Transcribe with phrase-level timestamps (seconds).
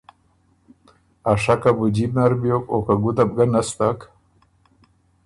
[1.31, 3.99] ا شکه بُو جیب نر بیوک او که ګُده بو ګۀ نستک